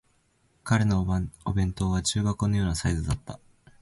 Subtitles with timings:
[0.63, 1.05] 彼の
[1.45, 3.39] お弁当は重箱のようなサイズだった